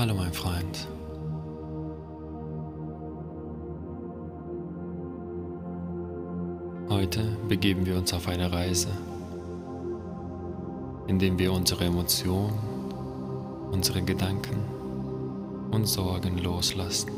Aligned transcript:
Hallo 0.00 0.14
mein 0.14 0.32
Freund. 0.32 0.88
Heute 6.88 7.36
begeben 7.50 7.84
wir 7.84 7.98
uns 7.98 8.14
auf 8.14 8.26
eine 8.26 8.50
Reise, 8.50 8.88
indem 11.06 11.38
wir 11.38 11.52
unsere 11.52 11.84
Emotionen, 11.84 12.58
unsere 13.72 14.00
Gedanken 14.00 14.64
und 15.70 15.84
Sorgen 15.86 16.38
loslassen. 16.38 17.10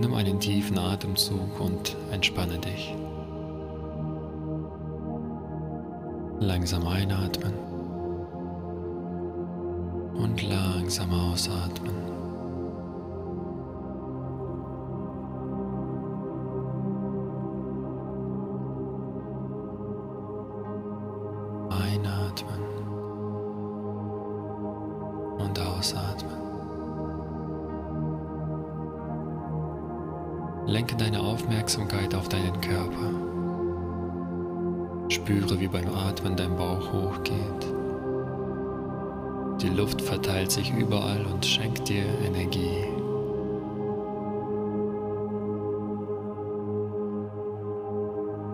Nimm 0.00 0.14
einen 0.14 0.40
tiefen 0.40 0.78
Atemzug 0.78 1.60
und 1.60 1.94
entspanne 2.10 2.58
dich. 2.58 2.92
Langsam 6.40 6.88
einatmen 6.88 7.73
und 10.14 10.42
langsam 10.42 11.12
ausatmen. 11.12 11.94
Einatmen 21.70 22.62
und 25.38 25.60
ausatmen. 25.60 26.44
Lenke 30.66 30.96
deine 30.96 31.20
Aufmerksamkeit 31.20 32.14
auf 32.14 32.28
deinen 32.28 32.60
Körper. 32.60 33.10
Spüre, 35.08 35.60
wie 35.60 35.68
beim 35.68 35.94
Atmen 35.94 36.36
dein 36.36 36.56
Bauch 36.56 36.92
hochgeht. 36.92 37.83
Die 39.64 39.70
Luft 39.70 40.02
verteilt 40.02 40.52
sich 40.52 40.70
überall 40.70 41.24
und 41.24 41.46
schenkt 41.46 41.88
dir 41.88 42.04
Energie. 42.22 42.84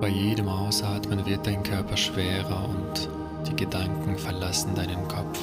Bei 0.00 0.06
jedem 0.06 0.48
Ausatmen 0.48 1.26
wird 1.26 1.44
dein 1.44 1.64
Körper 1.64 1.96
schwerer 1.96 2.68
und 2.68 3.08
die 3.48 3.56
Gedanken 3.56 4.16
verlassen 4.16 4.72
deinen 4.76 5.08
Kopf. 5.08 5.40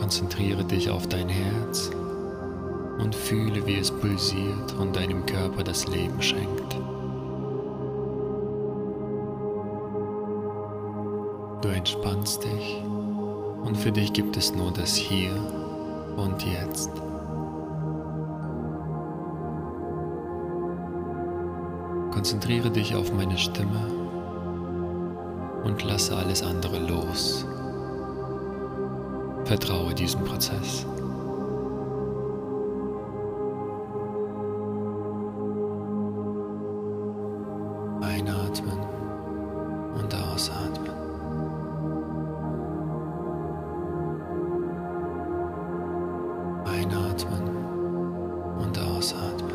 Konzentriere 0.00 0.64
dich 0.64 0.90
auf 0.90 1.06
dein 1.06 1.28
Herz 1.28 1.92
und 2.98 3.14
fühle, 3.14 3.64
wie 3.68 3.78
es 3.78 3.92
pulsiert 3.92 4.74
und 4.80 4.96
deinem 4.96 5.24
Körper 5.26 5.62
das 5.62 5.86
Leben 5.86 6.20
schenkt. 6.20 6.87
Entspannst 11.88 12.44
dich 12.44 12.82
und 13.64 13.74
für 13.74 13.90
dich 13.90 14.12
gibt 14.12 14.36
es 14.36 14.54
nur 14.54 14.70
das 14.70 14.94
Hier 14.94 15.32
und 16.16 16.44
Jetzt. 16.44 16.90
Konzentriere 22.12 22.70
dich 22.70 22.94
auf 22.94 23.10
meine 23.14 23.38
Stimme 23.38 23.86
und 25.64 25.82
lasse 25.82 26.14
alles 26.14 26.42
andere 26.42 26.78
los. 26.78 27.46
Vertraue 29.44 29.94
diesem 29.94 30.24
Prozess. 30.24 30.84
Ausatmen. 48.98 49.52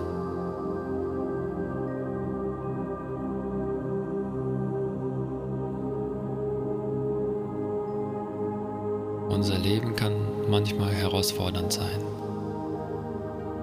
Unser 9.29 9.57
Leben 9.57 9.95
kann 9.95 10.13
manchmal 10.49 10.91
herausfordernd 10.91 11.73
sein. 11.73 11.99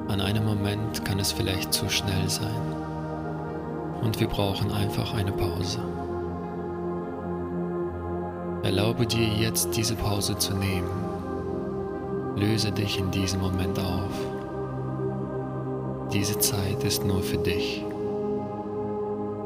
An 0.09 0.21
einem 0.21 0.45
Moment 0.45 1.05
kann 1.05 1.19
es 1.19 1.33
vielleicht 1.33 1.73
zu 1.73 1.89
schnell 1.89 2.29
sein. 2.29 2.77
Und 4.03 4.19
wir 4.21 4.29
brauchen 4.29 4.73
einfach 4.73 5.15
eine 5.15 5.33
Pause. 5.33 5.79
Erlaube 8.63 9.07
dir 9.07 9.27
jetzt 9.27 9.77
diese 9.77 9.95
Pause 9.95 10.37
zu 10.37 10.55
nehmen. 10.55 10.91
Löse 12.37 12.73
dich 12.73 12.99
in 12.99 13.11
diesem 13.11 13.41
Moment 13.41 13.79
auf. 13.79 14.40
Diese 16.13 16.37
Zeit 16.41 16.83
ist 16.83 17.05
nur 17.05 17.23
für 17.23 17.39
dich. 17.39 17.85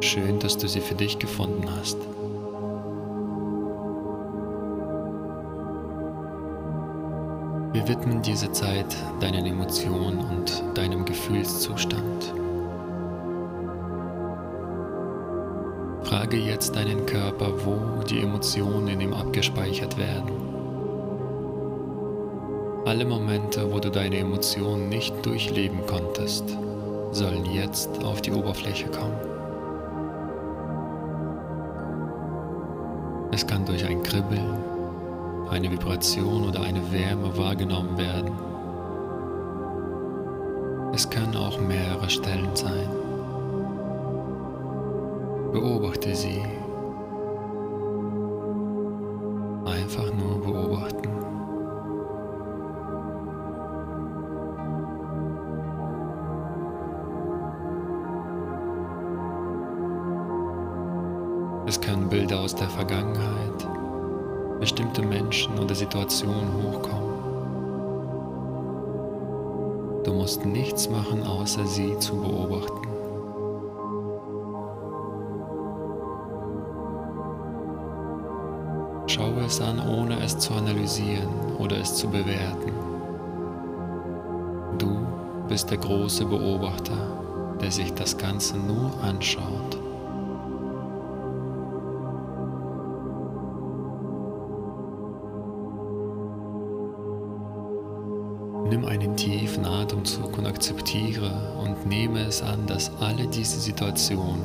Schön, 0.01 0.39
dass 0.39 0.57
du 0.57 0.67
sie 0.67 0.81
für 0.81 0.95
dich 0.95 1.19
gefunden 1.19 1.69
hast. 1.79 1.99
Wir 7.75 7.87
widmen 7.87 8.23
diese 8.23 8.51
Zeit 8.53 8.97
deinen 9.21 9.45
Emotionen 9.45 10.21
und 10.21 10.65
deinem 10.75 11.05
Gefühlszustand. 11.05 12.33
Frage 16.05 16.39
jetzt 16.39 16.77
deinen 16.77 17.05
Körper, 17.05 17.53
wo 17.67 18.03
die 18.05 18.21
Emotionen 18.21 18.89
in 18.89 19.01
ihm 19.03 19.13
abgespeichert 19.13 19.99
werden. 19.99 20.54
Alle 22.87 23.07
Momente, 23.07 23.73
wo 23.73 23.79
du 23.79 23.91
deine 23.91 24.19
Emotionen 24.19 24.91
nicht 24.91 25.15
durchleben 25.25 25.87
konntest, 25.87 26.45
sollen 27.13 27.47
jetzt 27.47 28.05
auf 28.05 28.21
die 28.21 28.31
Oberfläche 28.31 28.89
kommen. 28.89 29.17
Es 33.33 33.47
kann 33.47 33.65
durch 33.65 33.87
ein 33.87 34.03
Kribbeln, 34.03 34.59
eine 35.49 35.71
Vibration 35.71 36.47
oder 36.47 36.61
eine 36.61 36.93
Wärme 36.93 37.35
wahrgenommen 37.39 37.97
werden. 37.97 38.33
Es 40.93 41.09
können 41.09 41.37
auch 41.37 41.59
mehrere 41.59 42.11
Stellen 42.11 42.55
sein. 42.55 42.89
Beobachte 45.53 46.15
sie. 46.15 46.43
Vergangenheit, 62.75 63.69
bestimmte 64.59 65.03
Menschen 65.03 65.57
oder 65.59 65.75
Situationen 65.75 66.53
hochkommen. 66.63 67.15
Du 70.03 70.13
musst 70.13 70.45
nichts 70.45 70.91
machen, 70.91 71.23
außer 71.23 71.65
sie 71.67 71.97
zu 71.99 72.17
beobachten. 72.17 72.89
Schaue 79.07 79.45
es 79.47 79.61
an, 79.61 79.81
ohne 79.89 80.19
es 80.21 80.37
zu 80.39 80.53
analysieren 80.55 81.29
oder 81.59 81.79
es 81.79 81.95
zu 81.95 82.09
bewerten. 82.09 82.73
Du 84.79 85.07
bist 85.49 85.71
der 85.71 85.79
große 85.79 86.25
Beobachter, 86.25 86.97
der 87.61 87.71
sich 87.71 87.95
das 87.95 88.19
Ganze 88.19 88.57
nur 88.57 88.91
anschaut. 89.03 89.84
Nimm 98.69 98.87
einen 98.87 99.17
tiefen 99.17 99.67
Atemzug 99.67 100.39
und 100.39 100.47
akzeptiere 100.47 101.59
und 101.63 101.87
nehme 101.87 102.21
es 102.21 102.43
an, 102.43 102.67
dass 102.67 102.91
alle 103.01 103.27
diese 103.27 103.61
Situationen 103.61 104.43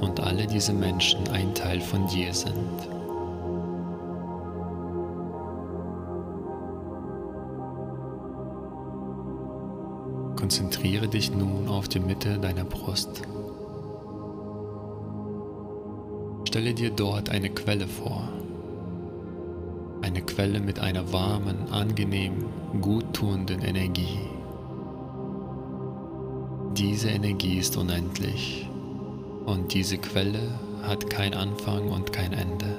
und 0.00 0.20
alle 0.20 0.46
diese 0.46 0.72
Menschen 0.72 1.28
ein 1.28 1.54
Teil 1.54 1.80
von 1.80 2.06
dir 2.06 2.32
sind. 2.32 2.54
Konzentriere 10.36 11.08
dich 11.08 11.30
nun 11.30 11.68
auf 11.68 11.88
die 11.88 12.00
Mitte 12.00 12.38
deiner 12.38 12.64
Brust. 12.64 13.22
Stelle 16.46 16.74
dir 16.74 16.90
dort 16.90 17.30
eine 17.30 17.50
Quelle 17.50 17.86
vor. 17.86 18.28
Eine 20.14 20.26
Quelle 20.26 20.60
mit 20.60 20.78
einer 20.78 21.12
warmen, 21.12 21.72
angenehmen, 21.72 22.44
guttuenden 22.80 23.62
Energie. 23.62 24.20
Diese 26.76 27.08
Energie 27.08 27.58
ist 27.58 27.76
unendlich 27.76 28.70
Und 29.44 29.74
diese 29.74 29.98
Quelle 29.98 30.38
hat 30.84 31.10
kein 31.10 31.34
Anfang 31.34 31.88
und 31.88 32.12
kein 32.12 32.32
Ende. 32.32 32.76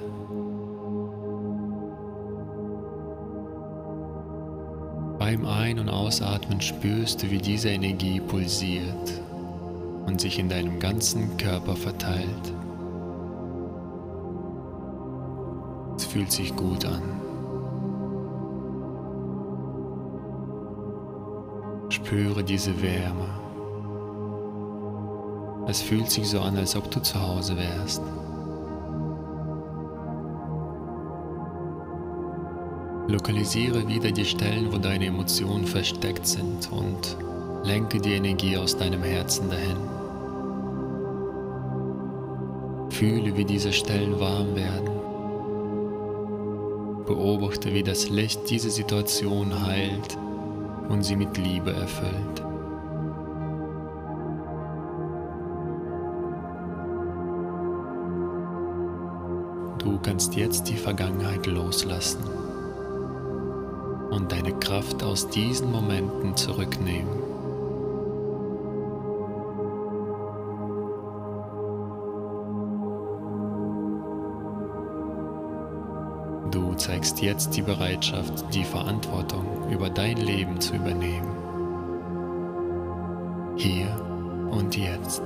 Beim 5.19 5.45
Ein- 5.45 5.79
und 5.79 5.89
Ausatmen 5.89 6.61
spürst 6.61 7.21
du, 7.21 7.31
wie 7.31 7.39
diese 7.39 7.67
Energie 7.67 8.21
pulsiert 8.21 9.21
und 10.05 10.21
sich 10.21 10.39
in 10.39 10.47
deinem 10.47 10.79
ganzen 10.79 11.35
Körper 11.35 11.75
verteilt. 11.75 12.53
Es 15.97 16.05
fühlt 16.05 16.31
sich 16.31 16.55
gut 16.55 16.85
an. 16.85 17.14
Spüre 22.05 22.43
diese 22.43 22.71
Wärme. 22.83 23.27
Es 25.67 25.81
fühlt 25.81 26.11
sich 26.11 26.29
so 26.29 26.39
an, 26.39 26.55
als 26.55 26.75
ob 26.75 26.91
du 26.91 27.01
zu 27.01 27.19
Hause 27.19 27.57
wärst. 27.57 28.03
Lokalisiere 33.07 33.87
wieder 33.87 34.11
die 34.11 34.23
Stellen, 34.23 34.71
wo 34.71 34.77
deine 34.77 35.07
Emotionen 35.07 35.65
versteckt 35.65 36.27
sind 36.27 36.71
und 36.71 37.17
lenke 37.63 37.99
die 37.99 38.13
Energie 38.13 38.55
aus 38.55 38.77
deinem 38.77 39.01
Herzen 39.01 39.49
dahin. 39.49 39.77
Fühle, 42.91 43.35
wie 43.35 43.45
diese 43.45 43.73
Stellen 43.73 44.19
warm 44.19 44.55
werden. 44.55 44.91
Beobachte, 47.07 47.73
wie 47.73 47.83
das 47.83 48.09
Licht 48.09 48.47
diese 48.47 48.69
Situation 48.69 49.65
heilt 49.65 50.19
und 50.89 51.03
sie 51.03 51.15
mit 51.15 51.37
Liebe 51.37 51.71
erfüllt. 51.73 52.43
Du 59.79 59.99
kannst 59.99 60.35
jetzt 60.35 60.67
die 60.69 60.77
Vergangenheit 60.77 61.45
loslassen 61.45 62.23
und 64.09 64.31
deine 64.31 64.53
Kraft 64.59 65.03
aus 65.03 65.29
diesen 65.29 65.71
Momenten 65.71 66.35
zurücknehmen. 66.35 67.34
Zeigst 77.05 77.21
jetzt 77.21 77.55
die 77.55 77.61
Bereitschaft, 77.61 78.33
die 78.51 78.63
Verantwortung 78.63 79.69
über 79.69 79.91
dein 79.91 80.17
Leben 80.17 80.59
zu 80.59 80.73
übernehmen. 80.73 81.29
Hier 83.57 83.87
und 84.49 84.75
jetzt. 84.75 85.21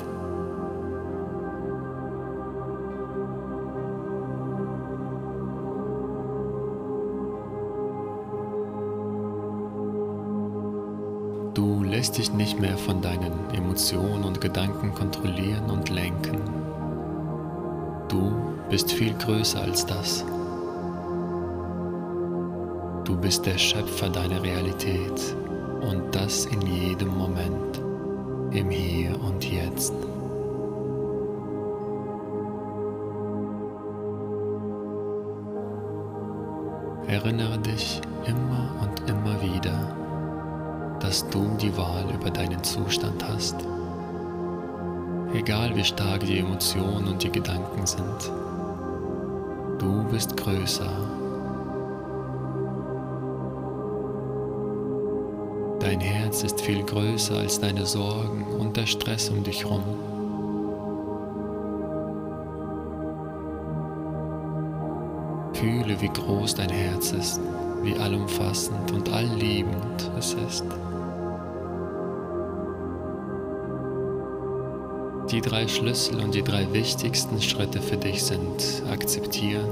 Du 11.53 11.83
lässt 11.83 12.17
dich 12.17 12.33
nicht 12.33 12.59
mehr 12.59 12.77
von 12.77 13.01
deinen 13.01 13.49
Emotionen 13.53 14.25
und 14.25 14.41
Gedanken 14.41 14.93
kontrollieren 14.93 15.69
und 15.69 15.89
lenken. 15.89 16.41
Du 18.09 18.33
bist 18.69 18.91
viel 18.91 19.13
größer 19.13 19.61
als 19.61 19.85
das. 19.85 20.25
Du 23.09 23.17
bist 23.17 23.43
der 23.43 23.57
Schöpfer 23.57 24.07
deiner 24.07 24.43
Realität 24.43 25.35
und 25.81 26.13
das 26.13 26.45
in 26.45 26.61
jedem 26.61 27.17
Moment, 27.17 27.81
im 28.51 28.69
Hier 28.69 29.19
und 29.23 29.43
Jetzt. 29.43 29.95
Erinnere 37.07 37.57
dich 37.57 37.99
immer 38.27 38.75
und 38.83 39.09
immer 39.09 39.41
wieder, 39.41 40.97
dass 40.99 41.27
du 41.29 41.57
die 41.59 41.75
Wahl 41.75 42.05
über 42.13 42.29
deinen 42.29 42.63
Zustand 42.63 43.27
hast. 43.27 43.55
Egal 45.33 45.75
wie 45.75 45.83
stark 45.83 46.19
die 46.19 46.37
Emotionen 46.37 47.07
und 47.07 47.23
die 47.23 47.31
Gedanken 47.31 47.87
sind, 47.87 48.31
du 49.79 50.03
bist 50.11 50.37
größer. 50.37 51.18
Ist 56.41 56.61
viel 56.61 56.83
größer 56.83 57.37
als 57.37 57.59
deine 57.59 57.85
Sorgen 57.85 58.45
und 58.59 58.77
der 58.77 58.85
Stress 58.85 59.29
um 59.29 59.43
dich 59.43 59.65
herum. 59.65 59.83
Fühle, 65.53 65.99
wie 65.99 66.07
groß 66.07 66.55
dein 66.55 66.69
Herz 66.69 67.11
ist, 67.11 67.41
wie 67.83 67.93
allumfassend 67.95 68.89
und 68.93 69.09
allliebend 69.11 70.11
es 70.17 70.33
ist. 70.33 70.63
Die 75.31 75.41
drei 75.41 75.67
Schlüssel 75.67 76.23
und 76.23 76.33
die 76.33 76.43
drei 76.43 76.71
wichtigsten 76.71 77.41
Schritte 77.41 77.81
für 77.81 77.97
dich 77.97 78.23
sind 78.23 78.81
akzeptieren, 78.89 79.69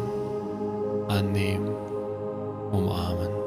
annehmen, 1.08 1.70
umarmen. 2.72 3.47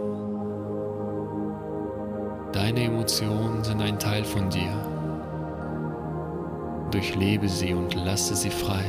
Deine 2.71 2.85
Emotionen 2.85 3.65
sind 3.65 3.83
ein 3.83 3.99
Teil 3.99 4.23
von 4.23 4.49
dir. 4.49 4.71
Durchlebe 6.93 7.49
sie 7.49 7.75
und 7.75 7.97
lasse 7.97 8.37
sie 8.37 8.51
frei. 8.51 8.85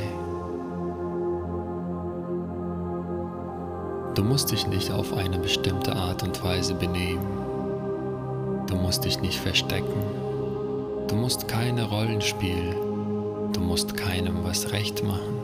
Du 4.13 4.23
musst 4.23 4.51
dich 4.51 4.67
nicht 4.67 4.91
auf 4.91 5.17
eine 5.17 5.39
bestimmte 5.39 5.95
Art 5.95 6.21
und 6.21 6.43
Weise 6.43 6.75
benehmen. 6.75 7.25
Du 8.67 8.75
musst 8.75 9.03
dich 9.03 9.19
nicht 9.19 9.39
verstecken. 9.39 10.03
Du 11.07 11.15
musst 11.15 11.47
keine 11.47 11.89
Rollen 11.89 12.21
spielen. 12.21 12.75
Du 13.51 13.61
musst 13.61 13.97
keinem 13.97 14.43
was 14.43 14.71
recht 14.71 15.03
machen. 15.03 15.39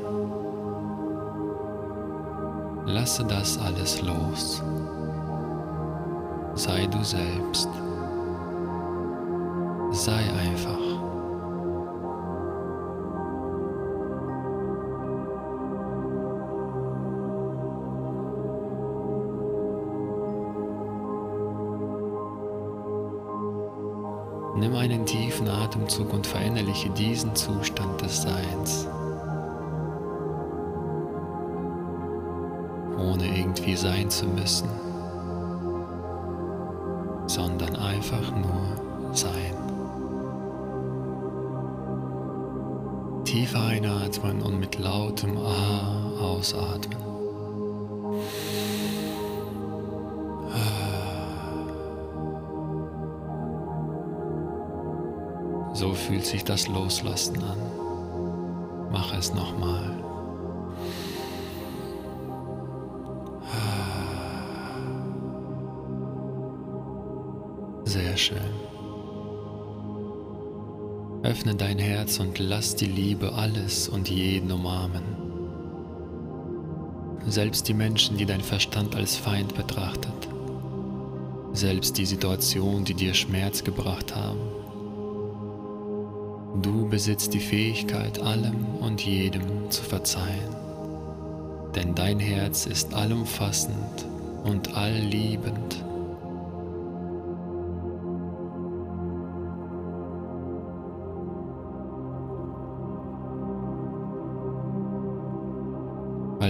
Lasse 2.86 3.24
das 3.24 3.58
alles 3.58 4.00
los. 4.04 4.62
Sei 6.54 6.86
du 6.86 7.04
selbst. 7.04 7.68
Sei 9.92 10.14
einfach. 10.14 10.78
Nimm 24.58 24.76
einen 24.76 25.06
tiefen 25.06 25.48
Atemzug 25.48 26.12
und 26.14 26.26
verinnerliche 26.26 26.90
diesen 26.90 27.36
Zustand 27.36 28.02
des 28.02 28.24
Seins, 28.24 28.88
ohne 32.98 33.38
irgendwie 33.38 33.76
sein 33.76 34.10
zu 34.10 34.26
müssen, 34.26 34.68
sondern 37.28 37.76
einfach 37.76 38.32
nur 38.32 38.47
Tief 43.48 43.56
einatmen 43.56 44.42
und 44.42 44.60
mit 44.60 44.78
lautem 44.78 45.38
A 45.38 46.12
ausatmen. 46.20 46.98
So 55.74 55.94
fühlt 55.94 56.26
sich 56.26 56.44
das 56.44 56.68
Loslassen 56.68 57.42
an. 57.42 57.58
Mach 58.92 59.18
es 59.18 59.34
nochmal. 59.34 59.96
Sehr 67.86 68.18
schön. 68.18 68.77
Öffne 71.28 71.56
dein 71.56 71.78
Herz 71.78 72.22
und 72.22 72.40
lass 72.40 72.78
die 72.78 72.86
Liebe 72.86 73.34
alles 73.34 73.90
und 73.90 74.10
jeden 74.10 74.50
umarmen. 74.50 75.04
Selbst 77.28 77.68
die 77.68 77.74
Menschen, 77.74 78.16
die 78.16 78.26
dein 78.26 78.40
Verstand 78.40 78.96
als 78.96 79.18
Feind 79.18 79.54
betrachtet. 79.54 80.30
Selbst 81.52 81.98
die 81.98 82.06
Situation, 82.06 82.86
die 82.86 82.94
dir 82.94 83.14
Schmerz 83.14 83.62
gebracht 83.62 84.16
haben. 84.16 84.40
Du 86.62 86.88
besitzt 86.88 87.34
die 87.34 87.42
Fähigkeit, 87.42 88.22
allem 88.22 88.78
und 88.80 89.06
jedem 89.06 89.70
zu 89.70 89.84
verzeihen, 89.84 90.56
denn 91.76 91.94
dein 91.94 92.22
Herz 92.22 92.66
ist 92.66 92.94
allumfassend 92.94 94.06
und 94.46 94.78
allliebend. 94.78 95.84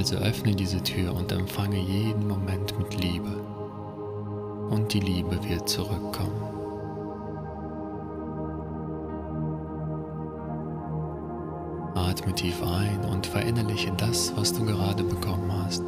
Also 0.09 0.23
öffne 0.23 0.55
diese 0.55 0.81
Tür 0.81 1.13
und 1.13 1.33
empfange 1.33 1.81
jeden 1.81 2.29
Moment 2.29 2.79
mit 2.79 2.97
Liebe. 2.97 3.41
Und 4.69 4.93
die 4.93 5.01
Liebe 5.01 5.37
wird 5.43 5.67
zurückkommen. 5.67 6.41
Atme 11.93 12.33
tief 12.33 12.63
ein 12.63 13.03
und 13.11 13.27
verinnerliche 13.27 13.91
das, 13.97 14.31
was 14.37 14.53
du 14.53 14.63
gerade 14.63 15.03
bekommen 15.03 15.51
hast. 15.51 15.83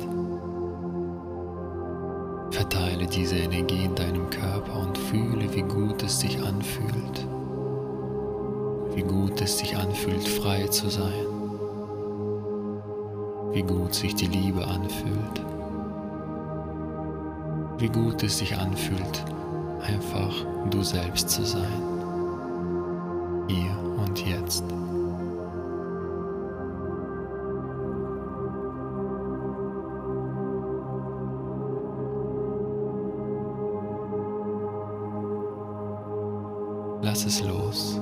Verteile 2.52 3.08
diese 3.08 3.38
Energie 3.38 3.86
in 3.86 3.96
deinem 3.96 4.30
Körper 4.30 4.82
und 4.82 4.98
fühle, 4.98 5.56
wie 5.56 5.62
gut 5.62 6.04
es 6.04 6.20
sich 6.20 6.44
anfühlt. 6.44 7.26
Wie 8.96 9.04
gut 9.04 9.40
es 9.40 9.60
sich 9.60 9.78
anfühlt, 9.78 10.28
frei 10.28 10.68
zu 10.68 10.90
sein. 10.90 11.29
Wie 13.52 13.64
gut 13.64 13.96
sich 13.96 14.14
die 14.14 14.28
Liebe 14.28 14.66
anfühlt. 14.66 15.42
Wie 17.80 17.90
gut 17.90 18.22
es 18.24 18.38
sich 18.38 18.56
anfühlt, 18.58 19.26
einfach 19.82 20.34
du 20.70 20.84
selbst 20.84 21.30
zu 21.30 21.44
sein. 21.44 21.82
Hier 23.48 23.76
und 23.98 24.26
jetzt. 24.26 24.64
Lass 37.02 37.26
es 37.26 37.42
los. 37.42 38.00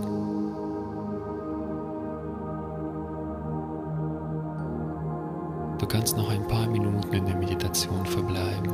Du 5.80 5.86
kannst 5.86 6.18
noch 6.18 6.30
ein 6.30 6.48
paar 6.48 6.68
Minuten 6.68 7.14
in 7.14 7.26
der 7.26 7.36
Meditation 7.36 8.06
verbleiben. 8.06 8.72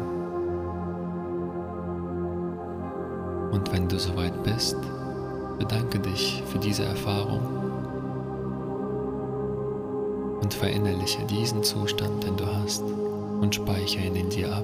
Und 3.51 3.71
wenn 3.73 3.89
du 3.89 3.99
soweit 3.99 4.41
bist, 4.43 4.77
bedanke 5.59 5.99
dich 5.99 6.41
für 6.47 6.59
diese 6.59 6.85
Erfahrung 6.85 7.41
und 10.41 10.53
verinnerliche 10.53 11.23
diesen 11.25 11.63
Zustand, 11.63 12.23
den 12.23 12.37
du 12.37 12.45
hast, 12.45 12.83
und 13.41 13.53
speichere 13.53 14.05
ihn 14.05 14.15
in 14.15 14.29
dir 14.29 14.55
ab. 14.55 14.63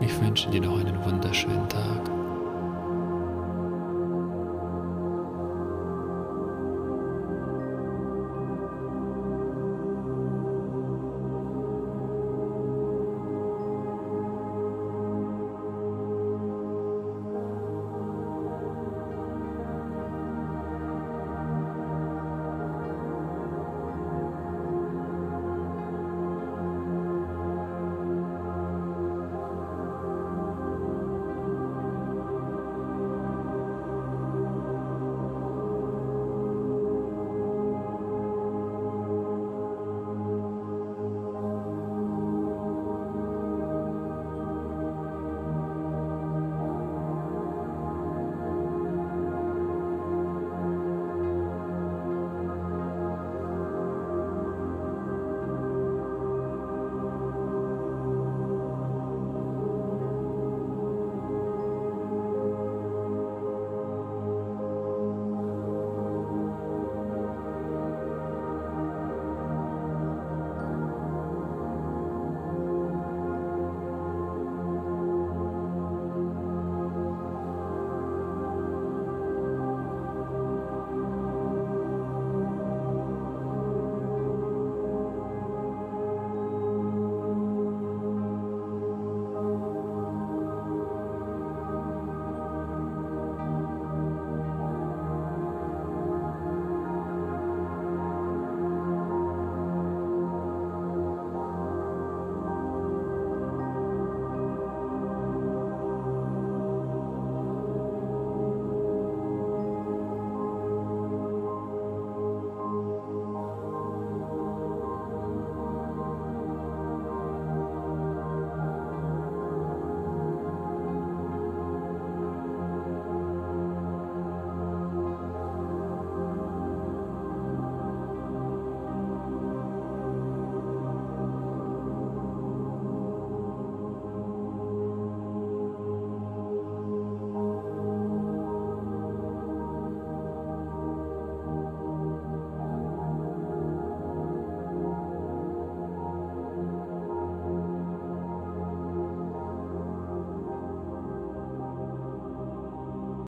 Ich 0.00 0.20
wünsche 0.20 0.50
dir 0.50 0.60
noch 0.60 0.78
einen 0.78 1.04
wunderschönen 1.04 1.68
Tag. 1.68 2.17